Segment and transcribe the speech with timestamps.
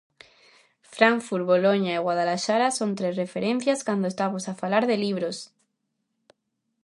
[0.95, 5.37] Frankfurt, Boloña e Guadalaxara son tres referencias cando estamos a falar de libros.